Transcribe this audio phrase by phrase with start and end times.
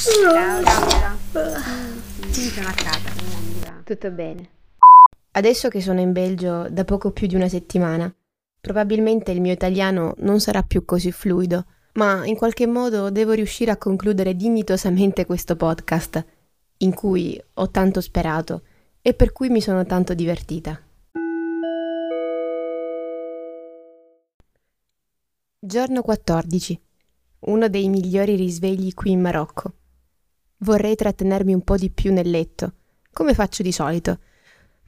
[0.00, 0.62] Ciao,
[2.30, 3.10] sono a casa.
[3.82, 4.50] Tutto bene.
[5.32, 8.14] Adesso che sono in Belgio da poco più di una settimana,
[8.60, 13.72] probabilmente il mio italiano non sarà più così fluido, ma in qualche modo devo riuscire
[13.72, 16.24] a concludere dignitosamente questo podcast,
[16.76, 18.62] in cui ho tanto sperato
[19.02, 20.80] e per cui mi sono tanto divertita.
[25.58, 26.80] Giorno 14.
[27.40, 29.72] Uno dei migliori risvegli qui in Marocco.
[30.58, 32.72] Vorrei trattenermi un po' di più nel letto,
[33.12, 34.18] come faccio di solito,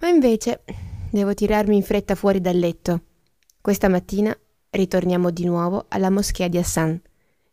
[0.01, 0.65] ma invece
[1.11, 3.03] devo tirarmi in fretta fuori dal letto.
[3.61, 4.37] Questa mattina
[4.71, 7.01] ritorniamo di nuovo alla moschea di Hassan,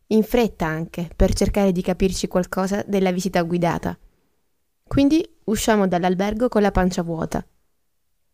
[0.08, 3.98] in fretta anche, per cercare di capirci qualcosa della visita guidata.
[4.88, 7.46] Quindi usciamo dall'albergo con la pancia vuota.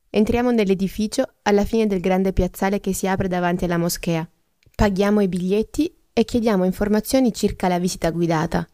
[0.10, 4.26] Entriamo nell'edificio alla fine del grande piazzale che si apre davanti alla moschea.
[4.76, 8.66] Paghiamo i biglietti e chiediamo informazioni circa la visita guidata.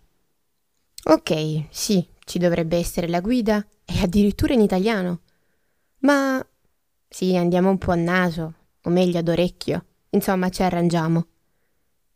[1.03, 5.21] Ok, sì, ci dovrebbe essere la guida e addirittura in italiano.
[5.99, 6.45] Ma
[7.07, 9.85] sì, andiamo un po' a naso, o meglio ad orecchio.
[10.11, 11.27] Insomma, ci arrangiamo.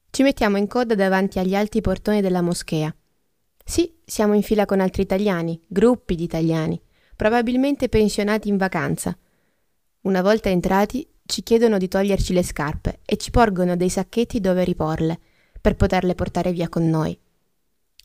[0.10, 2.94] Ci mettiamo in coda davanti agli alti portoni della moschea.
[3.66, 6.80] Sì, siamo in fila con altri italiani, gruppi di italiani,
[7.16, 9.18] probabilmente pensionati in vacanza.
[10.02, 14.64] Una volta entrati, ci chiedono di toglierci le scarpe e ci porgono dei sacchetti dove
[14.64, 15.20] riporle,
[15.62, 17.18] per poterle portare via con noi.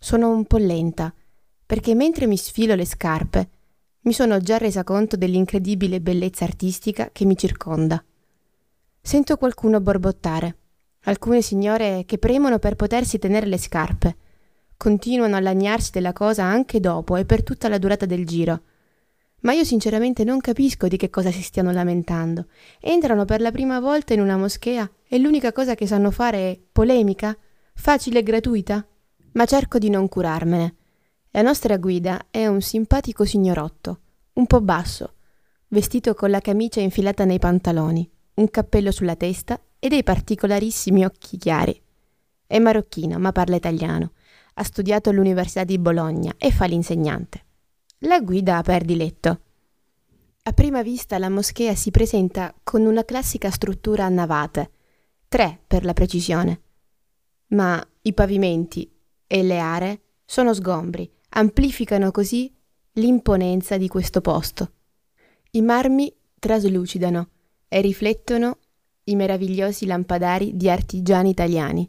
[0.01, 1.13] Sono un po' lenta,
[1.67, 3.49] perché mentre mi sfilo le scarpe,
[4.03, 8.03] mi sono già resa conto dell'incredibile bellezza artistica che mi circonda.
[9.01, 10.57] Sento qualcuno borbottare,
[11.03, 14.17] alcune signore che premono per potersi tenere le scarpe.
[14.77, 18.63] Continuano a lagnarsi della cosa anche dopo e per tutta la durata del giro.
[19.41, 22.47] Ma io sinceramente non capisco di che cosa si stiano lamentando.
[22.81, 26.61] Entrano per la prima volta in una moschea e l'unica cosa che sanno fare è
[26.73, 27.37] polemica,
[27.75, 28.87] facile e gratuita.
[29.39, 30.75] Ma cerco di non curarmene.
[31.31, 34.01] La nostra guida è un simpatico signorotto,
[34.33, 35.15] un po' basso,
[35.69, 41.37] vestito con la camicia infilata nei pantaloni, un cappello sulla testa e dei particolarissimi occhi
[41.37, 41.81] chiari.
[42.49, 44.15] È marocchino, ma parla italiano.
[44.55, 47.45] Ha studiato all'Università di Bologna e fa l'insegnante.
[47.99, 49.41] La guida per diletto.
[50.43, 54.71] A prima vista la moschea si presenta con una classica struttura a navate,
[55.29, 56.61] tre per la precisione.
[57.51, 58.97] Ma i pavimenti
[59.29, 62.53] e le aree sono sgombri, amplificano così
[62.95, 64.73] l'imponenza di questo posto.
[65.53, 67.29] I marmi traslucidano
[67.69, 68.59] e riflettono
[69.05, 71.89] i meravigliosi lampadari di artigiani italiani.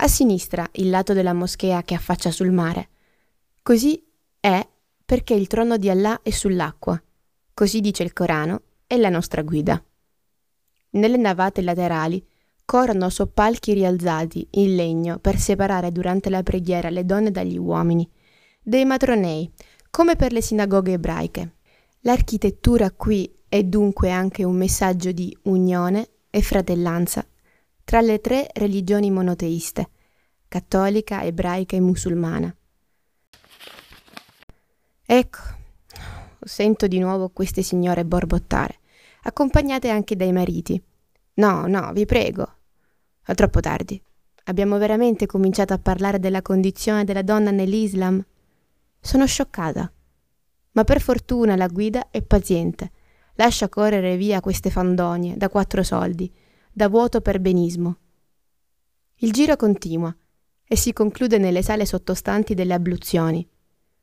[0.00, 2.88] A sinistra il lato della moschea che affaccia sul mare.
[3.62, 4.04] Così
[4.40, 4.66] è
[5.04, 7.00] perché il trono di Allah è sull'acqua.
[7.54, 9.82] Così dice il Corano e la nostra guida.
[10.90, 12.24] Nelle navate laterali
[12.68, 18.06] corrono soppalchi rialzati in legno per separare durante la preghiera le donne dagli uomini,
[18.60, 19.50] dei matronei,
[19.88, 21.54] come per le sinagoghe ebraiche.
[22.00, 27.26] L'architettura qui è dunque anche un messaggio di unione e fratellanza
[27.84, 29.88] tra le tre religioni monoteiste,
[30.46, 32.54] cattolica, ebraica e musulmana.
[35.06, 35.38] Ecco,
[36.38, 38.80] sento di nuovo queste signore borbottare,
[39.22, 40.78] accompagnate anche dai mariti.
[41.36, 42.56] No, no, vi prego.
[43.28, 44.02] È troppo tardi.
[44.44, 48.24] Abbiamo veramente cominciato a parlare della condizione della donna nell'Islam?
[48.98, 49.92] Sono scioccata.
[50.72, 52.90] Ma per fortuna la guida è paziente.
[53.34, 56.32] Lascia correre via queste fandonie da quattro soldi,
[56.72, 57.98] da vuoto per benismo.
[59.16, 60.16] Il giro continua
[60.66, 63.46] e si conclude nelle sale sottostanti delle abluzioni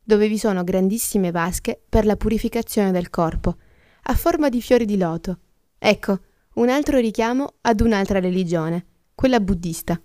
[0.03, 3.56] dove vi sono grandissime vasche per la purificazione del corpo,
[4.03, 5.40] a forma di fiori di loto.
[5.80, 6.19] Ecco,
[6.58, 8.85] un altro richiamo ad un'altra religione,
[9.25, 10.00] quella buddista.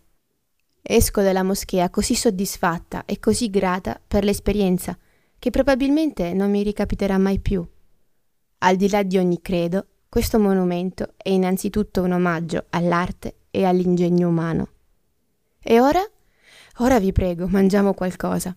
[0.81, 4.97] Esco dalla moschea così soddisfatta e così grata per l'esperienza
[5.39, 7.63] che probabilmente non mi ricapiterà mai più.
[8.61, 14.27] Al di là di ogni credo, questo monumento è innanzitutto un omaggio all'arte e all'ingegno
[14.27, 14.69] umano.
[15.63, 16.01] E ora?
[16.79, 18.57] Ora vi prego, mangiamo qualcosa.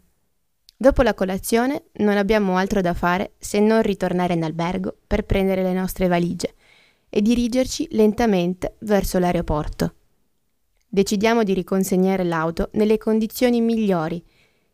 [0.78, 5.61] Dopo la colazione non abbiamo altro da fare se non ritornare in albergo per prendere
[5.61, 6.53] le nostre valigie
[7.09, 9.96] e dirigerci lentamente verso l'aeroporto.
[10.93, 14.23] Decidiamo di riconsegnare l'auto nelle condizioni migliori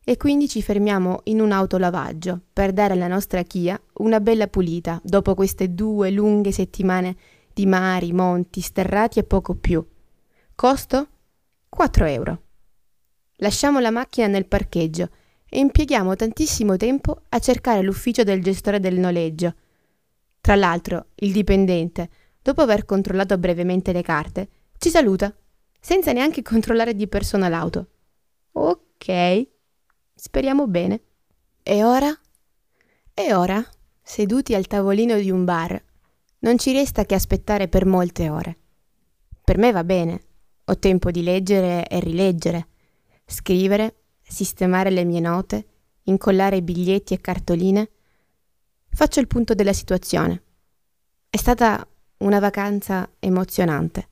[0.03, 4.99] e quindi ci fermiamo in un autolavaggio per dare alla nostra Kia una bella pulita
[5.01, 7.15] dopo queste due lunghe settimane
[7.53, 9.81] di mari, monti, sterrati e poco più.
[10.55, 11.07] Costo?
[11.69, 12.41] 4 euro.
[13.37, 15.11] Lasciamo la macchina nel parcheggio
[15.47, 19.53] e impieghiamo tantissimo tempo a cercare l'ufficio del gestore del noleggio.
[20.41, 22.09] Tra l'altro, il dipendente,
[22.41, 25.33] dopo aver controllato brevemente le carte, ci saluta,
[25.79, 27.87] senza neanche controllare di persona l'auto.
[28.53, 29.47] Ok.
[30.13, 31.01] Speriamo bene.
[31.63, 32.13] E ora?
[33.13, 33.63] E ora,
[34.01, 35.81] seduti al tavolino di un bar,
[36.39, 38.57] non ci resta che aspettare per molte ore.
[39.43, 40.23] Per me va bene,
[40.65, 42.67] ho tempo di leggere e rileggere,
[43.25, 45.67] scrivere, sistemare le mie note,
[46.03, 47.89] incollare biglietti e cartoline.
[48.89, 50.43] Faccio il punto della situazione.
[51.29, 51.87] È stata
[52.17, 54.08] una vacanza emozionante.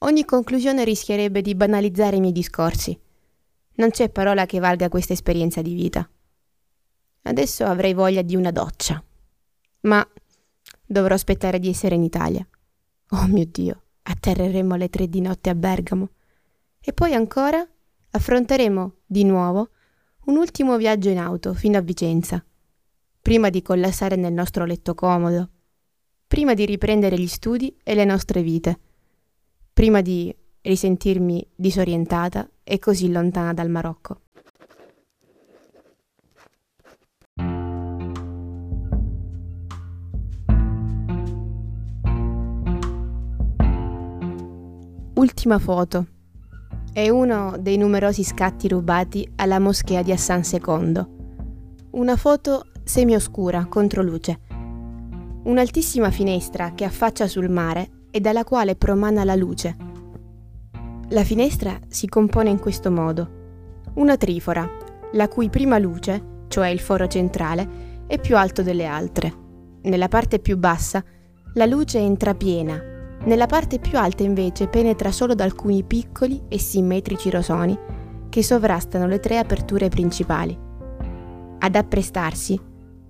[0.00, 2.98] Ogni conclusione rischierebbe di banalizzare i miei discorsi.
[3.76, 6.08] Non c'è parola che valga questa esperienza di vita.
[7.22, 9.02] Adesso avrei voglia di una doccia.
[9.80, 10.06] Ma
[10.84, 12.46] dovrò aspettare di essere in Italia.
[13.10, 16.10] Oh mio Dio, atterreremo alle tre di notte a Bergamo.
[16.80, 17.66] E poi ancora
[18.10, 19.70] affronteremo di nuovo
[20.26, 22.44] un ultimo viaggio in auto fino a Vicenza,
[23.20, 25.48] prima di collassare nel nostro letto comodo,
[26.26, 28.78] prima di riprendere gli studi e le nostre vite,
[29.76, 34.22] prima di risentirmi disorientata e così lontana dal Marocco.
[45.16, 46.06] Ultima foto.
[46.90, 51.06] È uno dei numerosi scatti rubati alla moschea di Hassan II.
[51.90, 54.40] Una foto semioscura, contro luce.
[55.44, 59.76] Un'altissima finestra che affaccia sul mare e dalla quale promana la luce.
[61.10, 63.30] La finestra si compone in questo modo.
[63.96, 64.66] Una trifora,
[65.12, 69.32] la cui prima luce, cioè il foro centrale, è più alto delle altre.
[69.82, 71.04] Nella parte più bassa
[71.52, 76.58] la luce entra piena nella parte più alta invece penetra solo da alcuni piccoli e
[76.58, 77.76] simmetrici rosoni
[78.28, 80.56] che sovrastano le tre aperture principali.
[81.58, 82.60] Ad apprestarsi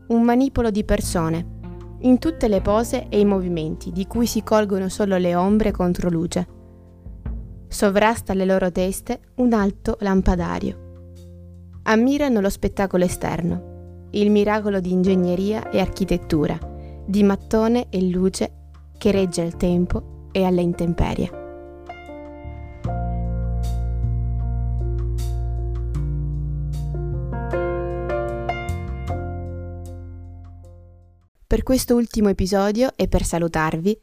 [0.09, 1.56] un manipolo di persone,
[2.01, 6.11] in tutte le pose e i movimenti di cui si colgono solo le ombre contro
[6.11, 6.47] luce.
[7.69, 10.85] Sovrasta le loro teste un alto lampadario.
[11.85, 16.59] Ammirano lo spettacolo esterno, il miracolo di ingegneria e architettura,
[17.07, 18.53] di mattone e luce
[18.99, 21.46] che regge al tempo e alle intemperie.
[31.57, 33.99] Per questo ultimo episodio e per salutarvi,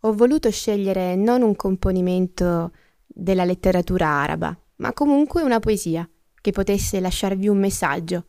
[0.00, 2.72] ho voluto scegliere non un componimento
[3.04, 6.08] della letteratura araba, ma comunque una poesia
[6.40, 8.24] che potesse lasciarvi un messaggio,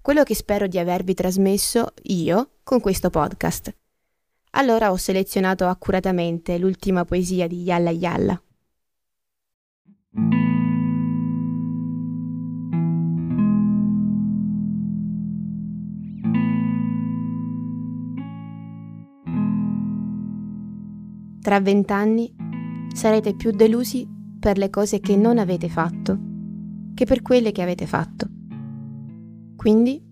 [0.00, 3.74] quello che spero di avervi trasmesso io con questo podcast.
[4.50, 8.40] Allora ho selezionato accuratamente l'ultima poesia di Yalla Yalla.
[21.40, 22.34] Tra vent'anni
[22.92, 24.08] sarete più delusi
[24.38, 26.28] per le cose che non avete fatto
[27.00, 28.28] che per quelle che avete fatto.
[29.56, 30.02] Quindi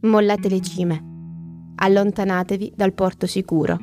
[0.00, 1.04] mollate le cime
[1.76, 3.78] allontanatevi dal porto sicuro.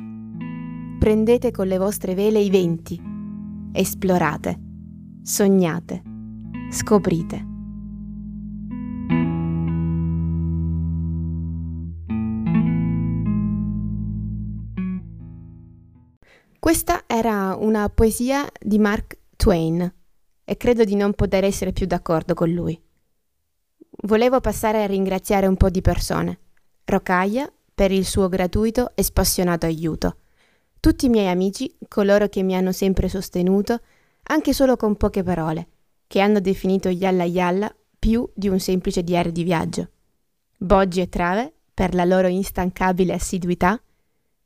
[0.98, 3.00] Prendete con le vostre vele i venti,
[3.72, 4.60] esplorate,
[5.22, 6.02] sognate,
[6.70, 7.53] scoprite.
[16.64, 19.94] Questa era una poesia di Mark Twain
[20.42, 22.80] e credo di non poter essere più d'accordo con lui.
[24.04, 26.38] Volevo passare a ringraziare un po' di persone.
[26.86, 30.16] Rocaia, per il suo gratuito e spassionato aiuto.
[30.80, 33.80] Tutti i miei amici, coloro che mi hanno sempre sostenuto,
[34.28, 35.68] anche solo con poche parole,
[36.06, 39.90] che hanno definito Yalla Yalla più di un semplice diario di viaggio.
[40.56, 43.78] Boggi e Trave, per la loro instancabile assiduità,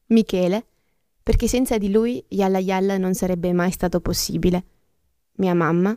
[0.06, 0.64] Michele,
[1.28, 4.64] perché senza di lui Yalla Yalla non sarebbe mai stato possibile,
[5.32, 5.94] mia mamma,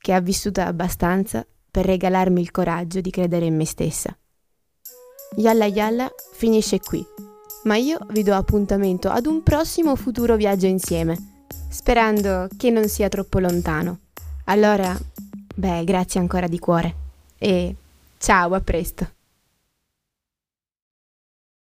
[0.00, 4.18] che ha vissuto abbastanza per regalarmi il coraggio di credere in me stessa.
[5.36, 7.06] Yalla Yalla finisce qui,
[7.66, 13.08] ma io vi do appuntamento ad un prossimo futuro viaggio insieme, sperando che non sia
[13.08, 14.00] troppo lontano.
[14.46, 14.98] Allora,
[15.54, 16.94] beh, grazie ancora di cuore
[17.38, 17.76] e
[18.18, 19.17] ciao, a presto.